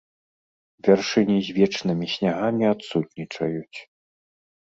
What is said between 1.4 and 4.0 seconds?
з вечнымі снягамі адсутнічаюць.